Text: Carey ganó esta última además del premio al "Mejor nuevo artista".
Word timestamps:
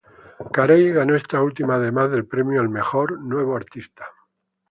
Carey 0.51 0.91
ganó 0.91 1.15
esta 1.15 1.43
última 1.43 1.75
además 1.75 2.09
del 2.09 2.25
premio 2.25 2.59
al 2.59 2.69
"Mejor 2.69 3.21
nuevo 3.21 3.55
artista". 3.55 4.05